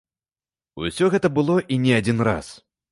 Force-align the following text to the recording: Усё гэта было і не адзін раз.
Усё 0.85 1.11
гэта 1.17 1.27
было 1.37 1.55
і 1.75 1.81
не 1.87 1.93
адзін 2.01 2.29
раз. 2.31 2.55